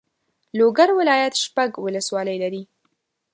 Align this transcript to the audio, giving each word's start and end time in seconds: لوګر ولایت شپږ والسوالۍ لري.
لوګر 0.57 0.89
ولایت 0.99 1.33
شپږ 1.43 1.69
والسوالۍ 1.83 2.37
لري. 2.43 2.63